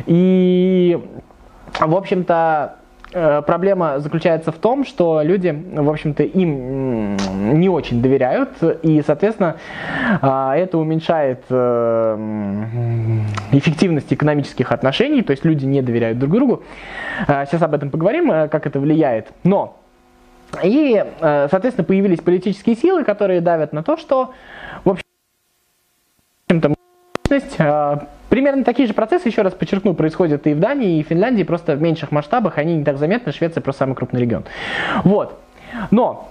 И, 0.06 1.02
в 1.80 1.94
общем-то, 1.94 2.34
Э, 2.34 2.83
проблема 3.46 4.00
заключается 4.00 4.50
в 4.52 4.56
том, 4.56 4.84
что 4.84 5.22
люди, 5.22 5.50
в 5.72 5.88
общем-то, 5.88 6.22
им 6.22 7.16
не 7.58 7.68
очень 7.68 8.02
доверяют, 8.02 8.50
и, 8.82 9.02
соответственно, 9.06 9.56
а, 10.20 10.56
это 10.56 10.78
уменьшает 10.78 11.44
э, 11.48 12.16
эффективность 13.52 14.12
экономических 14.12 14.72
отношений, 14.72 15.22
то 15.22 15.30
есть 15.30 15.44
люди 15.44 15.64
не 15.64 15.82
доверяют 15.82 16.18
друг 16.18 16.32
другу. 16.32 16.62
А, 17.26 17.46
сейчас 17.46 17.62
об 17.62 17.74
этом 17.74 17.90
поговорим, 17.90 18.30
э, 18.30 18.48
как 18.48 18.66
это 18.66 18.80
влияет. 18.80 19.28
Но 19.44 19.78
и, 20.62 21.04
соответственно, 21.20 21.84
появились 21.84 22.20
политические 22.20 22.76
силы, 22.76 23.02
которые 23.02 23.40
давят 23.40 23.72
на 23.72 23.82
то, 23.82 23.96
что, 23.96 24.32
в 24.84 24.96
общем-то, 26.48 26.74
Примерно 28.34 28.64
такие 28.64 28.88
же 28.88 28.94
процессы, 28.94 29.28
еще 29.28 29.42
раз 29.42 29.54
подчеркну, 29.54 29.94
происходят 29.94 30.48
и 30.48 30.54
в 30.54 30.58
Дании, 30.58 30.98
и 30.98 31.04
в 31.04 31.06
Финляндии, 31.06 31.44
просто 31.44 31.76
в 31.76 31.80
меньших 31.80 32.10
масштабах, 32.10 32.58
они 32.58 32.74
не 32.74 32.82
так 32.82 32.98
заметны, 32.98 33.30
Швеция 33.30 33.60
просто 33.60 33.84
самый 33.84 33.94
крупный 33.94 34.20
регион. 34.20 34.42
Вот. 35.04 35.38
Но 35.92 36.28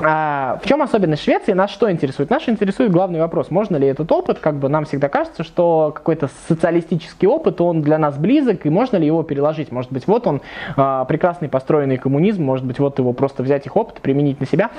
а, 0.00 0.60
в 0.62 0.68
чем 0.68 0.82
особенность 0.82 1.24
Швеции? 1.24 1.52
Нас 1.52 1.72
что 1.72 1.90
интересует? 1.90 2.30
Нас 2.30 2.48
интересует 2.48 2.92
главный 2.92 3.18
вопрос. 3.18 3.50
Можно 3.50 3.76
ли 3.76 3.88
этот 3.88 4.12
опыт, 4.12 4.38
как 4.38 4.54
бы 4.54 4.68
нам 4.68 4.84
всегда 4.84 5.08
кажется, 5.08 5.42
что 5.42 5.90
какой-то 5.92 6.30
социалистический 6.46 7.26
опыт, 7.26 7.60
он 7.60 7.82
для 7.82 7.98
нас 7.98 8.16
близок, 8.16 8.64
и 8.64 8.70
можно 8.70 8.96
ли 8.98 9.06
его 9.06 9.24
переложить? 9.24 9.72
Может 9.72 9.90
быть, 9.90 10.06
вот 10.06 10.28
он 10.28 10.42
а, 10.76 11.04
прекрасный 11.06 11.48
построенный 11.48 11.98
коммунизм, 11.98 12.44
может 12.44 12.64
быть, 12.64 12.78
вот 12.78 13.00
его 13.00 13.12
просто 13.14 13.42
взять 13.42 13.66
их 13.66 13.76
опыт, 13.76 14.00
применить 14.00 14.38
на 14.38 14.46
себя. 14.46 14.70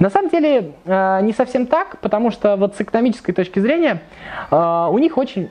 На 0.00 0.10
самом 0.10 0.28
деле, 0.28 0.72
а, 0.86 1.20
не 1.20 1.32
совсем 1.32 1.66
так, 1.66 1.98
потому 2.00 2.32
что 2.32 2.56
вот 2.56 2.74
с 2.74 2.80
экономической 2.80 3.32
точки 3.32 3.60
зрения 3.60 4.02
а, 4.50 4.88
у 4.90 4.98
них 4.98 5.16
очень... 5.16 5.50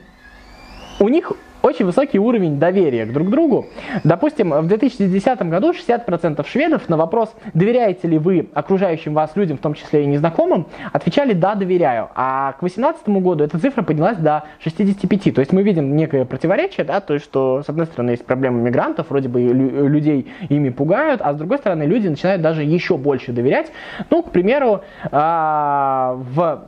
У 1.00 1.08
них 1.08 1.32
очень 1.62 1.86
высокий 1.86 2.18
уровень 2.18 2.58
доверия 2.58 3.06
к 3.06 3.12
друг 3.12 3.30
другу. 3.30 3.66
Допустим, 4.04 4.50
в 4.50 4.66
2010 4.66 5.42
году 5.42 5.72
60% 5.72 6.46
шведов 6.46 6.88
на 6.90 6.98
вопрос, 6.98 7.34
доверяете 7.54 8.06
ли 8.06 8.18
вы 8.18 8.48
окружающим 8.52 9.14
вас 9.14 9.34
людям, 9.34 9.56
в 9.56 9.60
том 9.60 9.72
числе 9.72 10.04
и 10.04 10.06
незнакомым, 10.06 10.66
отвечали 10.92 11.32
«да, 11.32 11.54
доверяю». 11.54 12.10
А 12.14 12.52
к 12.52 12.60
2018 12.60 13.08
году 13.22 13.44
эта 13.44 13.58
цифра 13.58 13.82
поднялась 13.82 14.18
до 14.18 14.44
65. 14.62 15.34
То 15.34 15.40
есть 15.40 15.52
мы 15.52 15.62
видим 15.62 15.96
некое 15.96 16.26
противоречие, 16.26 16.84
да, 16.84 17.00
то 17.00 17.14
есть 17.14 17.24
что 17.24 17.62
с 17.62 17.68
одной 17.70 17.86
стороны 17.86 18.10
есть 18.10 18.26
проблема 18.26 18.58
мигрантов, 18.58 19.08
вроде 19.08 19.30
бы 19.30 19.40
людей 19.40 20.30
ими 20.50 20.68
пугают, 20.68 21.22
а 21.22 21.32
с 21.32 21.36
другой 21.36 21.58
стороны 21.58 21.84
люди 21.84 22.08
начинают 22.08 22.42
даже 22.42 22.62
еще 22.62 22.98
больше 22.98 23.32
доверять. 23.32 23.72
Ну, 24.10 24.22
к 24.22 24.32
примеру, 24.32 24.82
а, 25.10 26.18
в 26.34 26.62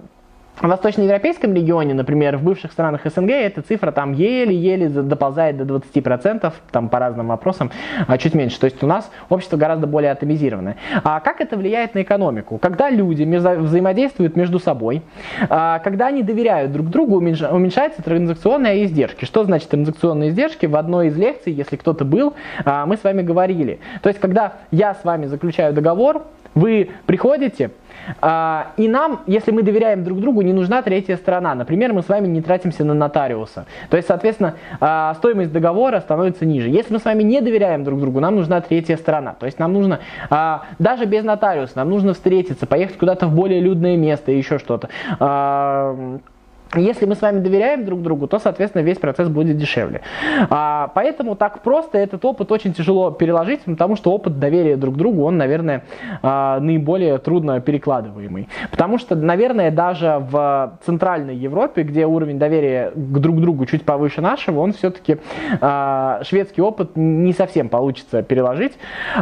в 0.63 0.69
восточноевропейском 0.69 1.53
регионе, 1.55 1.93
например, 1.93 2.37
в 2.37 2.45
бывших 2.45 2.71
странах 2.71 3.03
СНГ, 3.05 3.31
эта 3.31 3.63
цифра 3.63 3.91
там 3.91 4.13
еле-еле 4.13 4.89
доползает 4.89 5.57
до 5.57 5.77
20%, 5.77 6.53
там 6.71 6.89
по 6.89 6.99
разным 7.01 7.27
вопросам, 7.27 7.71
а 8.07 8.17
чуть 8.17 8.35
меньше. 8.35 8.61
То 8.61 8.67
есть 8.67 8.83
у 8.83 8.87
нас 8.87 9.11
общество 9.29 9.57
гораздо 9.57 9.89
более 9.89 10.13
атомизированное. 10.13 10.77
А 11.03 11.19
как 11.21 11.41
это 11.41 11.57
влияет 11.57 11.95
на 11.95 12.03
экономику? 12.03 12.59
Когда 12.59 12.91
люди 12.91 13.25
взаимодействуют 13.25 14.37
между 14.37 14.61
собой, 14.61 15.03
а, 15.49 15.81
когда 15.81 16.07
они 16.07 16.23
доверяют 16.23 16.73
друг 16.73 16.89
другу, 16.89 17.17
уменьшаются 17.17 18.03
транзакционные 18.03 18.85
издержки. 18.85 19.25
Что 19.25 19.45
значит 19.45 19.69
транзакционные 19.69 20.31
издержки? 20.31 20.67
В 20.67 20.77
одной 20.77 21.09
из 21.09 21.17
лекций, 21.17 21.53
если 21.53 21.77
кто-то 21.77 22.05
был, 22.05 22.35
а, 22.65 22.87
мы 22.87 22.97
с 22.97 23.03
вами 23.03 23.23
говорили. 23.23 23.81
То 24.03 24.09
есть, 24.09 24.21
когда 24.21 24.55
я 24.71 24.95
с 24.95 25.03
вами 25.05 25.27
заключаю 25.27 25.73
договор, 25.73 26.23
вы 26.55 26.91
приходите, 27.07 27.71
а, 28.21 28.73
и 28.77 28.89
нам, 28.89 29.21
если 29.27 29.53
мы 29.53 29.63
доверяем 29.63 30.05
друг 30.05 30.21
другу, 30.21 30.43
не 30.43 30.53
нужна 30.53 30.83
третья 30.83 31.17
сторона. 31.17 31.55
Например, 31.55 31.93
мы 31.93 32.03
с 32.03 32.09
вами 32.09 32.27
не 32.27 32.43
тратимся 32.43 32.85
на 32.85 32.95
нотариуса. 32.95 33.67
То 33.91 33.97
есть, 33.97 34.09
соответственно, 34.09 34.55
а, 34.81 35.15
стоимость 35.15 35.53
договора 35.53 36.01
становится 36.01 36.45
ниже. 36.45 36.69
Если 36.69 36.93
мы 36.93 36.99
с 36.99 37.05
вами 37.05 37.23
не 37.23 37.41
доверяем 37.41 37.85
друг 37.85 38.01
другу, 38.01 38.21
нам 38.21 38.37
нужна 38.37 38.61
третья 38.61 38.97
сторона. 38.97 39.35
То 39.39 39.47
есть 39.47 39.59
нам 39.59 39.73
нужно, 39.73 40.01
а, 40.31 40.65
даже 40.79 41.05
без 41.05 41.25
нотариуса, 41.25 41.73
нам 41.77 41.91
нужно 41.91 42.15
встретиться, 42.15 42.67
поехать 42.67 42.99
куда-то 42.99 43.27
в 43.27 43.35
более 43.35 43.61
людное 43.61 43.97
место 43.97 44.33
и 44.33 44.37
еще 44.37 44.59
что-то 44.59 44.89
если 46.81 47.07
мы 47.07 47.15
с 47.15 47.21
вами 47.21 47.41
доверяем 47.41 47.85
друг 47.85 48.03
другу, 48.03 48.27
то, 48.27 48.39
соответственно, 48.39 48.83
весь 48.83 48.99
процесс 48.99 49.29
будет 49.29 49.57
дешевле. 49.57 50.03
А, 50.51 50.91
поэтому 50.95 51.37
так 51.37 51.63
просто 51.63 51.99
этот 51.99 52.25
опыт 52.25 52.51
очень 52.51 52.73
тяжело 52.73 53.11
переложить, 53.11 53.61
потому 53.65 53.97
что 53.97 54.13
опыт 54.13 54.39
доверия 54.39 54.77
друг 54.77 54.97
другу, 54.97 55.25
он, 55.25 55.37
наверное, 55.37 55.85
а, 56.23 56.61
наиболее 56.61 57.19
трудно 57.19 57.61
перекладываемый. 57.61 58.49
Потому 58.71 58.99
что, 58.99 59.15
наверное, 59.15 59.71
даже 59.71 60.19
в 60.31 60.79
Центральной 60.85 61.37
Европе, 61.37 61.83
где 61.83 62.07
уровень 62.07 62.39
доверия 62.39 62.91
к 62.95 63.19
друг 63.19 63.41
другу 63.41 63.67
чуть 63.67 63.85
повыше 63.85 64.21
нашего, 64.21 64.61
он 64.61 64.73
все-таки 64.73 65.19
а, 65.61 66.21
шведский 66.25 66.63
опыт 66.63 66.93
не 66.97 67.33
совсем 67.33 67.69
получится 67.69 68.23
переложить. 68.23 68.73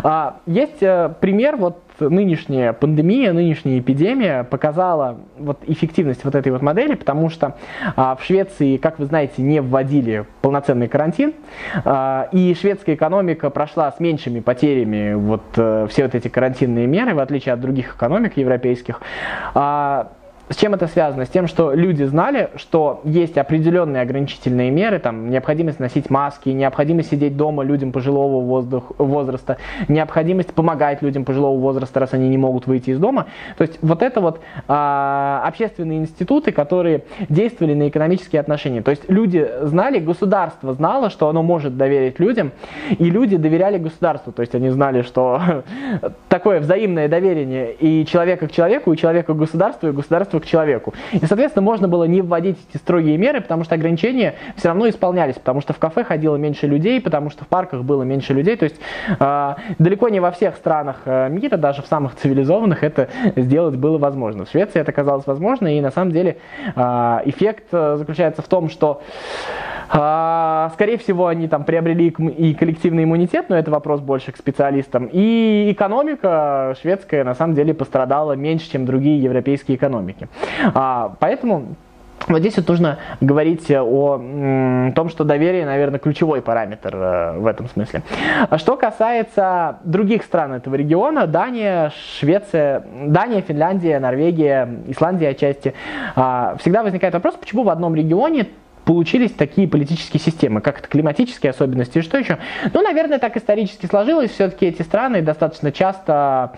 А, 0.03 0.37
есть 0.47 0.83
а, 0.83 1.09
пример, 1.21 1.57
вот 1.57 1.79
нынешняя 2.01 2.73
пандемия, 2.73 3.33
нынешняя 3.33 3.79
эпидемия 3.79 4.45
показала 4.45 5.19
вот 5.39 5.59
эффективность 5.67 6.25
вот 6.25 6.35
этой 6.35 6.53
вот 6.53 6.63
модели, 6.63 6.95
потому 6.95 7.31
что 7.31 7.57
а, 7.97 8.17
в 8.17 8.25
Швеции, 8.25 8.77
как 8.77 8.99
вы 8.99 9.07
знаете, 9.07 9.43
не 9.43 9.61
вводили 9.61 10.25
полноценный 10.43 10.89
карантин, 10.89 11.35
а, 11.85 12.29
и 12.33 12.55
шведская 12.55 12.95
экономика 12.95 13.51
прошла 13.51 13.91
с 13.93 14.01
меньшими 14.01 14.41
потерями 14.41 15.15
вот 15.15 15.43
а, 15.57 15.87
все 15.89 16.05
вот 16.05 16.15
эти 16.15 16.29
карантинные 16.29 16.87
меры, 16.87 17.15
в 17.15 17.19
отличие 17.19 17.53
от 17.53 17.61
других 17.61 17.97
экономик 17.97 18.37
европейских. 18.37 19.01
А, 19.55 20.13
с 20.51 20.57
чем 20.57 20.75
это 20.75 20.89
связано? 20.89 21.27
С 21.27 21.29
тем, 21.29 21.47
что 21.47 21.73
люди 21.73 22.03
знали, 22.03 22.51
что 22.57 23.03
есть 23.05 23.39
определенные 23.39 24.03
ограничительные 24.03 24.73
меры, 24.73 24.99
там, 24.99 25.31
необходимость 25.31 25.79
носить 25.79 26.11
маски, 26.11 26.49
необходимость 26.49 27.11
сидеть 27.11 27.37
дома 27.37 27.63
людям 27.63 27.93
пожилого 27.93 28.45
воздух, 28.45 28.91
возраста, 28.99 29.59
необходимость 29.87 30.53
помогать 30.53 31.03
людям 31.03 31.25
пожилого 31.25 31.57
возраста, 31.57 32.01
раз 32.01 32.15
они 32.15 32.29
не 32.29 32.37
могут 32.37 32.67
выйти 32.67 32.91
из 32.91 32.99
дома. 32.99 33.27
То 33.59 33.63
есть 33.63 33.79
вот 33.81 34.03
это 34.03 34.21
вот 34.21 34.41
а, 34.67 35.45
общественные 35.47 36.01
институты, 36.01 36.51
которые 36.51 37.05
действовали 37.29 37.75
на 37.75 37.89
экономические 37.89 38.41
отношения. 38.41 38.83
То 38.83 38.91
есть 38.91 39.09
люди 39.09 39.49
знали, 39.63 40.01
государство 40.01 40.75
знало, 40.75 41.11
что 41.11 41.29
оно 41.29 41.45
может 41.45 41.77
доверить 41.77 42.19
людям, 42.19 42.51
и 42.99 43.09
люди 43.09 43.37
доверяли 43.37 43.79
государству. 43.79 44.33
То 44.33 44.41
есть 44.43 44.57
они 44.57 44.71
знали, 44.71 45.03
что 45.03 45.63
такое 46.29 46.59
взаимное 46.59 47.07
доверие 47.07 47.73
и 47.75 48.05
человека 48.05 48.49
к 48.49 48.53
человеку, 48.53 48.93
и 48.93 48.97
человека 48.97 49.33
к 49.33 49.37
государству, 49.37 49.89
и 49.89 49.93
государство 49.93 50.40
к 50.41 50.47
человеку. 50.47 50.95
И, 51.13 51.25
соответственно, 51.27 51.63
можно 51.63 51.89
было 51.89 52.05
не 52.05 52.23
вводить 52.23 52.59
эти 52.69 52.79
строгие 52.79 53.17
меры, 53.17 53.41
потому 53.41 53.65
что 53.65 53.75
ограничения 53.75 54.35
все 54.57 54.69
равно 54.69 54.89
исполнялись, 54.89 55.37
потому 55.37 55.61
что 55.61 55.73
в 55.73 55.79
кафе 55.79 56.05
ходило 56.05 56.37
меньше 56.37 56.67
людей, 56.67 57.01
потому 57.01 57.31
что 57.31 57.45
в 57.45 57.49
парках 57.49 57.83
было 57.83 58.03
меньше 58.03 58.35
людей. 58.35 58.57
То 58.57 58.65
есть 58.65 58.81
э, 59.19 59.55
далеко 59.79 60.09
не 60.09 60.21
во 60.21 60.31
всех 60.31 60.57
странах 60.57 61.03
э, 61.05 61.29
мира, 61.29 61.57
даже 61.57 61.83
в 61.83 61.87
самых 61.87 62.17
цивилизованных, 62.17 62.83
это 62.83 63.09
сделать 63.37 63.77
было 63.77 63.99
возможно. 63.99 64.45
В 64.45 64.51
Швеции 64.51 64.81
это 64.81 64.91
оказалось 64.91 65.27
возможно, 65.27 65.77
и 65.77 65.81
на 65.81 65.91
самом 65.91 66.13
деле 66.13 66.39
э, 66.75 66.81
эффект 67.25 67.65
заключается 67.71 68.43
в 68.43 68.49
том, 68.49 68.69
что 68.69 69.03
а, 69.80 69.80
скорее 69.91 70.99
всего, 70.99 71.27
они 71.27 71.49
там 71.49 71.65
приобрели 71.65 72.09
и 72.09 72.55
коллективный 72.55 73.05
иммунитет, 73.05 73.47
но 73.49 73.57
это 73.57 73.71
вопрос 73.71 74.01
больше 74.01 74.31
к 74.31 74.37
специалистам. 74.37 75.09
И 75.11 75.69
экономика 75.73 76.77
шведская 76.81 77.25
на 77.25 77.35
самом 77.35 77.55
деле 77.55 77.75
пострадала 77.75 78.35
меньше, 78.35 78.71
чем 78.71 78.87
другие 78.87 79.21
европейские 79.21 79.77
экономики. 79.77 80.29
А, 80.75 81.17
поэтому 81.19 81.75
вот 82.29 82.41
здесь 82.41 82.57
вот 82.57 82.69
нужно 82.69 82.99
говорить 83.21 83.71
о 83.71 84.93
том, 84.95 85.09
что 85.09 85.25
доверие, 85.25 85.65
наверное, 85.67 85.99
ключевой 85.99 86.43
параметр 86.43 86.95
э, 86.95 87.39
в 87.39 87.47
этом 87.47 87.69
смысле. 87.69 88.03
А 88.49 88.59
что 88.59 88.77
касается 88.77 89.79
других 89.85 90.23
стран 90.23 90.53
этого 90.53 90.75
региона, 90.75 91.27
Дания, 91.27 91.93
Швеция, 92.19 92.85
Дания, 93.07 93.41
Финляндия, 93.41 93.99
Норвегия, 93.99 94.69
Исландия 94.87 95.31
отчасти, 95.31 95.75
а, 96.15 96.57
всегда 96.61 96.83
возникает 96.83 97.15
вопрос, 97.15 97.35
почему 97.35 97.65
в 97.65 97.71
одном 97.71 97.95
регионе 97.95 98.47
получились 98.91 99.31
такие 99.31 99.69
политические 99.69 100.21
системы, 100.21 100.61
как 100.61 100.81
это 100.81 100.89
климатические 100.89 101.51
особенности 101.51 101.99
и 101.99 102.01
что 102.01 102.19
еще. 102.19 102.39
Ну, 102.75 102.83
наверное, 102.83 103.21
так 103.21 103.37
исторически 103.37 103.87
сложилось. 103.87 104.33
Все-таки 104.33 104.67
эти 104.67 104.83
страны 104.83 105.23
достаточно 105.23 105.71
часто 105.71 106.55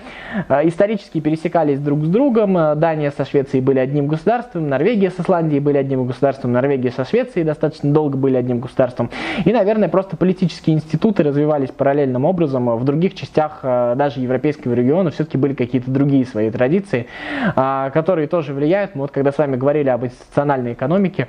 э, 0.48 0.66
исторически 0.66 1.20
пересекались 1.20 1.78
друг 1.78 2.06
с 2.06 2.08
другом. 2.08 2.54
Дания 2.54 3.10
со 3.10 3.26
Швецией 3.26 3.60
были 3.60 3.80
одним 3.80 4.06
государством, 4.06 4.70
Норвегия 4.70 5.10
с 5.10 5.20
Исландией 5.20 5.60
были 5.60 5.76
одним 5.76 6.06
государством, 6.06 6.52
Норвегия 6.52 6.90
со 6.90 7.04
Швецией 7.04 7.44
достаточно 7.44 7.92
долго 7.92 8.16
были 8.16 8.38
одним 8.38 8.60
государством. 8.60 9.10
И, 9.44 9.52
наверное, 9.52 9.90
просто 9.90 10.16
политические 10.16 10.76
институты 10.76 11.24
развивались 11.24 11.68
параллельным 11.68 12.24
образом. 12.24 12.74
В 12.78 12.84
других 12.84 13.14
частях 13.14 13.58
э, 13.62 13.92
даже 13.94 14.20
европейского 14.20 14.72
региона 14.72 15.10
все-таки 15.10 15.36
были 15.36 15.52
какие-то 15.52 15.90
другие 15.90 16.24
свои 16.24 16.50
традиции, 16.50 17.08
э, 17.54 17.90
которые 17.92 18.26
тоже 18.26 18.54
влияют. 18.54 18.94
Мы 18.94 19.02
вот 19.02 19.10
когда 19.10 19.32
с 19.32 19.36
вами 19.36 19.56
говорили 19.56 19.90
об 19.90 20.06
институциональной 20.06 20.72
экономике, 20.72 21.28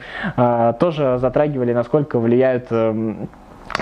тоже 0.80 0.93
затрагивали, 0.98 1.74
насколько 1.74 2.20
влияют 2.20 2.68
эм, 2.72 3.30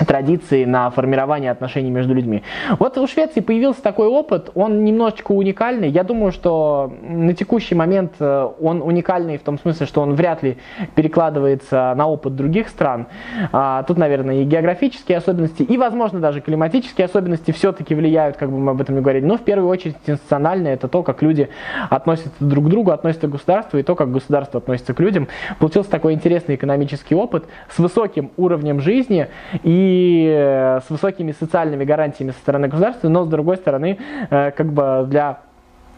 традиции 0.06 0.64
на 0.64 0.90
формирование 0.90 1.50
отношений 1.50 1.90
между 1.90 2.14
людьми. 2.14 2.42
Вот 2.78 2.96
у 2.98 3.06
Швеции 3.06 3.40
появился 3.40 3.82
такой 3.82 4.08
опыт, 4.08 4.50
он 4.54 4.84
немножечко 4.84 5.32
уникальный. 5.32 5.88
Я 5.88 6.04
думаю, 6.04 6.32
что 6.32 6.92
на 7.02 7.34
текущий 7.34 7.74
момент 7.74 8.12
э, 8.18 8.48
он 8.60 8.82
уникальный 8.82 9.38
в 9.38 9.42
том 9.42 9.58
смысле, 9.58 9.86
что 9.86 10.00
он 10.00 10.14
вряд 10.14 10.42
ли 10.42 10.58
перекладывается 10.94 11.94
на 11.96 12.06
опыт 12.06 12.36
других 12.36 12.68
стран. 12.68 13.06
А, 13.52 13.82
тут, 13.82 13.98
наверное, 13.98 14.42
и 14.42 14.44
географические 14.44 15.18
особенности, 15.18 15.62
и, 15.62 15.76
возможно, 15.76 16.20
даже 16.20 16.40
климатические 16.40 17.04
особенности 17.04 17.50
все-таки 17.50 17.94
влияют, 17.94 18.36
как 18.36 18.50
бы 18.50 18.58
мы 18.58 18.72
об 18.72 18.80
этом 18.80 18.94
не 18.94 19.00
говорили. 19.00 19.24
Но 19.24 19.36
в 19.36 19.42
первую 19.42 19.68
очередь 19.68 19.96
институциональное 20.06 20.74
это 20.74 20.88
то, 20.88 21.02
как 21.02 21.22
люди 21.22 21.48
относятся 21.90 22.32
друг 22.40 22.66
к 22.66 22.68
другу, 22.68 22.90
относятся 22.90 23.28
к 23.28 23.30
государству, 23.30 23.78
и 23.78 23.82
то, 23.82 23.94
как 23.94 24.10
государство 24.10 24.58
относится 24.58 24.94
к 24.94 25.00
людям. 25.00 25.28
Получился 25.58 25.90
такой 25.90 26.14
интересный 26.14 26.54
экономический 26.54 27.14
опыт 27.14 27.44
с 27.68 27.78
высоким 27.78 28.30
уровнем 28.36 28.80
жизни 28.80 29.28
и 29.62 29.71
и 29.72 30.26
э, 30.30 30.80
с 30.86 30.90
высокими 30.90 31.32
социальными 31.32 31.84
гарантиями 31.84 32.32
со 32.32 32.38
стороны 32.38 32.68
государства, 32.68 33.08
но 33.08 33.24
с 33.24 33.28
другой 33.28 33.56
стороны, 33.56 33.98
э, 34.30 34.50
как 34.50 34.72
бы 34.72 35.06
для 35.08 35.38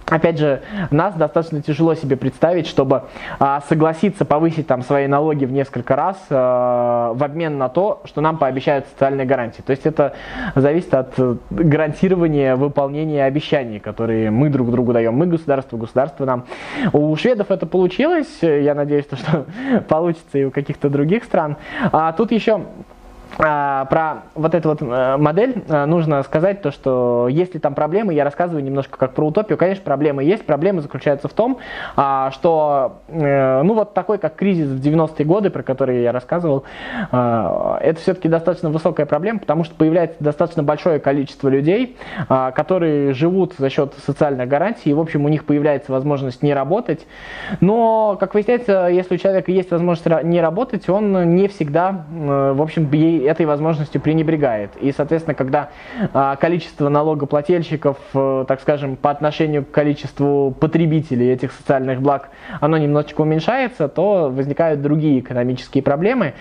Опять 0.07 0.39
же, 0.39 0.61
нас 0.91 1.15
достаточно 1.15 1.63
тяжело 1.63 1.95
себе 1.95 2.17
представить, 2.17 2.67
чтобы 2.67 3.05
а, 3.39 3.63
согласиться 3.69 4.27
повысить 4.27 4.67
там 4.67 4.83
свои 4.83 5.07
налоги 5.07 5.47
в 5.47 5.53
несколько 5.53 5.97
раз 5.97 6.19
а, 6.29 7.15
в 7.15 7.25
обмен 7.25 7.57
на 7.57 7.71
то, 7.71 8.03
что 8.05 8.21
нам 8.21 8.37
пообещают 8.37 8.87
социальные 8.87 9.27
гарантии. 9.27 9.63
То 9.63 9.71
есть 9.71 9.87
это 9.87 10.15
зависит 10.55 10.93
от 10.93 11.15
гарантирования 11.51 12.55
выполнения 12.55 13.25
обещаний, 13.25 13.81
которые 13.81 14.31
мы 14.31 14.51
друг 14.51 14.71
другу 14.71 14.93
даем. 14.93 15.15
Мы 15.15 15.27
государство, 15.27 15.79
государство 15.79 16.27
нам. 16.27 16.45
У 16.93 17.17
шведов 17.17 17.51
это 17.51 17.67
получилось, 17.67 18.43
я 18.43 18.75
надеюсь, 18.75 19.07
что 19.07 19.47
получится 19.89 20.37
и 20.37 20.45
у 20.45 20.51
каких-то 20.51 20.91
других 20.91 21.25
стран. 21.25 21.57
А 21.93 22.13
тут 22.13 22.31
еще 22.31 22.61
а, 23.39 23.85
про 23.87 24.25
вот 24.35 24.55
эту 24.55 24.69
вот 24.71 24.83
э, 24.83 25.17
модель 25.17 25.65
э, 25.69 25.85
нужно 25.87 26.23
сказать 26.23 26.63
то, 26.63 26.71
что 26.71 27.27
если 27.29 27.59
там 27.59 27.75
проблемы, 27.75 28.15
я 28.15 28.25
рассказываю 28.25 28.63
немножко 28.63 28.97
как 28.97 29.15
про 29.15 29.27
утопию, 29.27 29.59
конечно, 29.59 29.83
проблемы 29.83 30.25
есть. 30.25 30.47
Проблемы 30.47 30.83
заключаются 30.83 31.29
в 31.29 31.33
том, 31.33 31.59
а, 31.97 32.31
что, 32.31 33.01
э, 33.09 33.63
ну 33.63 33.75
вот 33.75 33.95
такой, 33.95 34.19
как 34.19 34.37
кризис 34.37 34.69
в 34.69 34.81
90-е 34.81 35.25
годы, 35.25 35.51
про 35.51 35.63
который 35.63 36.03
я 36.03 36.13
рассказывал, 36.13 36.65
это 37.11 37.97
все-таки 38.01 38.29
достаточно 38.29 38.71
высокая 38.71 39.07
проблема, 39.07 39.39
потому 39.39 39.65
что 39.65 39.75
появляется 39.75 40.17
достаточно 40.21 40.63
большое 40.63 40.99
количество 40.99 41.49
людей, 41.49 41.97
которые 42.29 43.13
живут 43.13 43.55
за 43.59 43.71
счет 43.71 43.95
социальных 44.05 44.49
гарантий, 44.49 44.91
и, 44.91 44.93
в 44.93 45.01
общем, 45.01 45.25
у 45.25 45.29
них 45.29 45.45
появляется 45.45 45.93
возможность 45.93 46.43
не 46.43 46.55
работать. 46.55 47.07
Но, 47.61 48.17
как 48.19 48.35
выясняется, 48.35 48.87
если 48.87 49.15
у 49.15 49.19
человека 49.19 49.51
есть 49.51 49.71
возможность 49.71 50.07
не 50.25 50.41
работать, 50.41 50.89
он 50.89 51.35
не 51.35 51.49
всегда, 51.49 52.05
в 52.11 52.63
общем, 52.63 52.91
ей 52.93 53.24
этой 53.25 53.47
возможностью 53.47 54.01
пренебрегает. 54.01 54.71
И, 54.81 54.93
соответственно, 54.93 55.35
когда 55.35 55.71
а, 56.13 56.37
количество 56.37 56.89
налогоплательщиков, 56.89 57.97
э, 58.15 58.45
так 58.47 58.61
скажем, 58.61 58.97
по 58.97 59.11
отношению 59.11 59.65
к 59.65 59.71
количеству 59.71 60.55
потребителей 60.59 61.33
этих 61.33 61.53
социальных 61.53 62.01
благ, 62.01 62.31
оно 62.61 62.77
немножечко 62.77 63.23
уменьшается, 63.23 63.89
то 63.89 64.31
возникают 64.31 64.83
другие 64.83 65.21
экономические 65.21 65.83
проблемы. 65.83 66.35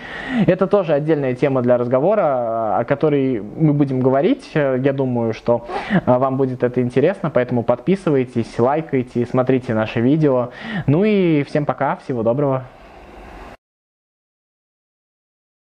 Это 0.45 0.67
тоже 0.67 0.93
отдельная 0.93 1.35
тема 1.35 1.61
для 1.61 1.77
разговора, 1.77 2.77
о 2.77 2.83
которой 2.85 3.41
мы 3.41 3.73
будем 3.73 3.99
говорить. 3.99 4.51
Я 4.53 4.93
думаю, 4.93 5.33
что 5.33 5.67
а, 6.05 6.19
вам 6.19 6.37
будет 6.37 6.63
это 6.63 6.81
интересно, 6.81 7.29
поэтому 7.29 7.63
подписывайтесь, 7.63 8.59
лайкайте, 8.59 9.25
смотрите 9.25 9.73
наши 9.73 9.99
видео. 9.99 10.49
Ну 10.87 11.03
и 11.03 11.43
всем 11.43 11.65
пока, 11.65 11.95
всего 11.97 12.23
доброго. 12.23 12.65